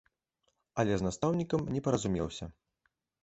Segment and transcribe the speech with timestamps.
[0.83, 2.45] Але з настаўнікам не паразумеўся.